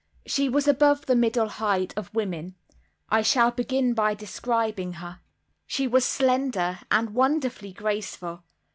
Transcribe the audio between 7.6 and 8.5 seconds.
graceful.